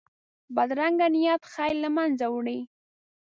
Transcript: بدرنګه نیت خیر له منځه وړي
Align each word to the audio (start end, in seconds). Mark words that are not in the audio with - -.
بدرنګه 0.55 1.07
نیت 1.13 1.41
خیر 1.53 1.75
له 1.83 1.89
منځه 1.97 2.25
وړي 2.29 2.59